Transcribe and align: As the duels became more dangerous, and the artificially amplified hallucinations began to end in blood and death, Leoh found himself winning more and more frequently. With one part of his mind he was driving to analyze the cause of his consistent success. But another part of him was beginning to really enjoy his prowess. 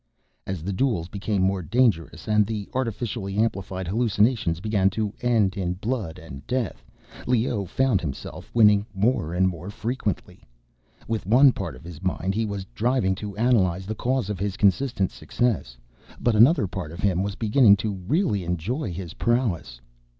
As 0.47 0.63
the 0.63 0.73
duels 0.73 1.09
became 1.09 1.43
more 1.43 1.61
dangerous, 1.61 2.27
and 2.27 2.43
the 2.47 2.67
artificially 2.73 3.37
amplified 3.37 3.87
hallucinations 3.87 4.59
began 4.59 4.89
to 4.89 5.13
end 5.21 5.57
in 5.57 5.73
blood 5.75 6.17
and 6.17 6.43
death, 6.47 6.83
Leoh 7.27 7.65
found 7.65 8.01
himself 8.01 8.49
winning 8.51 8.83
more 8.95 9.35
and 9.35 9.47
more 9.47 9.69
frequently. 9.69 10.43
With 11.07 11.27
one 11.27 11.51
part 11.51 11.75
of 11.75 11.83
his 11.83 12.01
mind 12.01 12.33
he 12.33 12.47
was 12.47 12.65
driving 12.73 13.13
to 13.13 13.37
analyze 13.37 13.85
the 13.85 13.93
cause 13.93 14.31
of 14.31 14.39
his 14.39 14.57
consistent 14.57 15.11
success. 15.11 15.77
But 16.19 16.33
another 16.35 16.65
part 16.65 16.91
of 16.91 16.99
him 17.01 17.21
was 17.21 17.35
beginning 17.35 17.75
to 17.85 17.93
really 17.93 18.43
enjoy 18.43 18.91
his 18.91 19.13
prowess. 19.13 19.79